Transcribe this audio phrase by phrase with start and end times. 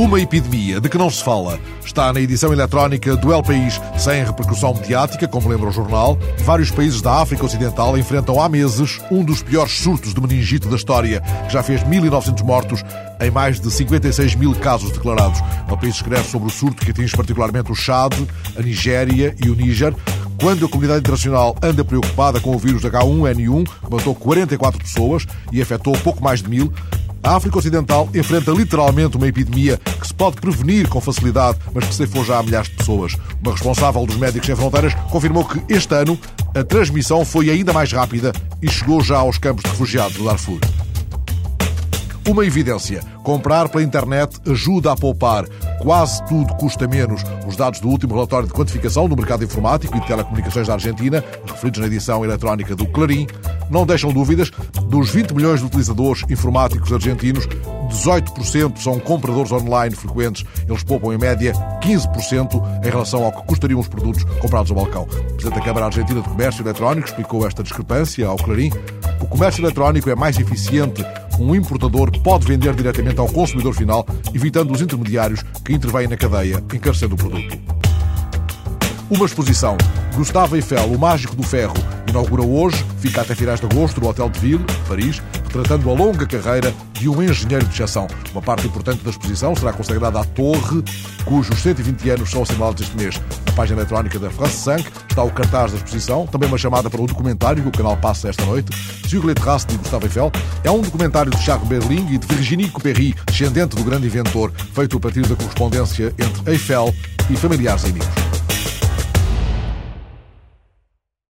[0.00, 4.24] Uma epidemia de que não se fala está na edição eletrónica do El País, sem
[4.24, 6.18] repercussão mediática, como lembra o jornal.
[6.38, 10.76] Vários países da África Ocidental enfrentam há meses um dos piores surtos de meningite da
[10.76, 12.82] história, que já fez 1.900 mortos
[13.20, 15.38] em mais de 56 mil casos declarados.
[15.70, 18.14] O país escreve sobre o surto que atinge particularmente o Chad,
[18.58, 19.94] a Nigéria e o Níger,
[20.40, 25.60] quando a comunidade internacional anda preocupada com o vírus H1N1, que matou 44 pessoas e
[25.60, 26.72] afetou pouco mais de mil,
[27.22, 31.94] a África Ocidental enfrenta literalmente uma epidemia que se pode prevenir com facilidade, mas que
[31.94, 33.16] ceifou já a milhares de pessoas.
[33.42, 36.18] Uma responsável dos Médicos Sem Fronteiras confirmou que este ano
[36.54, 40.58] a transmissão foi ainda mais rápida e chegou já aos campos de refugiados do Darfur.
[42.28, 45.46] Uma evidência: comprar pela internet ajuda a poupar.
[45.80, 47.22] Quase tudo custa menos.
[47.46, 51.24] Os dados do último relatório de quantificação do mercado informático e de telecomunicações da Argentina,
[51.46, 53.26] referidos na edição eletrónica do Clarim,
[53.70, 54.50] não deixam dúvidas.
[54.88, 57.46] Dos 20 milhões de utilizadores informáticos argentinos,
[57.88, 60.44] 18% são compradores online frequentes.
[60.68, 65.02] Eles poupam, em média, 15% em relação ao que custariam os produtos comprados ao balcão.
[65.02, 68.70] O Presidente da Câmara Argentina de Comércio Eletrónico explicou esta discrepância ao Clarim.
[69.20, 71.04] O comércio eletrónico é mais eficiente
[71.40, 76.62] um importador pode vender diretamente ao consumidor final, evitando os intermediários que intervêm na cadeia,
[76.72, 77.58] encarecendo o produto.
[79.10, 79.76] Uma exposição.
[80.14, 81.74] Gustavo Eiffel, o Mágico do Ferro,
[82.10, 86.26] inaugura hoje, fica até finais de agosto, no Hotel de Ville, Paris, retratando a longa
[86.26, 88.06] carreira de um engenheiro de exceção.
[88.32, 90.82] Uma parte importante da exposição será consagrada à Torre,
[91.24, 93.20] cujos 120 anos são assinalados este mês.
[93.46, 97.00] Na página eletrónica da France 5 está o cartaz da exposição, também uma chamada para
[97.00, 98.70] o documentário que o canal passa esta noite,
[99.08, 100.30] Sur les traces de Gustave Eiffel.
[100.62, 104.96] É um documentário de Charles Berling e de Virginie Coupery, descendente do grande inventor, feito
[104.96, 106.94] a partir da correspondência entre Eiffel
[107.28, 108.29] e familiares e amigos.